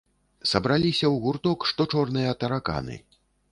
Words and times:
Сабраліся 0.51 1.05
ў 1.13 1.23
гурток, 1.27 1.67
што 1.73 1.87
чорныя 1.97 2.35
тараканы. 2.43 3.01